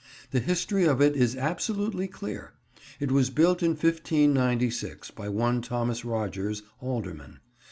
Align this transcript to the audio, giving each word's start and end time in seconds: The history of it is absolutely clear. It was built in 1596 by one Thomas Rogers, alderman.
The 0.31 0.39
history 0.39 0.85
of 0.85 0.99
it 0.99 1.15
is 1.15 1.35
absolutely 1.35 2.07
clear. 2.07 2.53
It 2.99 3.11
was 3.11 3.29
built 3.29 3.61
in 3.61 3.73
1596 3.73 5.11
by 5.11 5.29
one 5.29 5.61
Thomas 5.61 6.03
Rogers, 6.03 6.63
alderman. 6.79 7.39